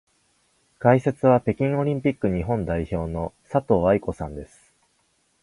[0.79, 4.73] 解説は北京オリンピック日本代表の佐藤愛子さんです。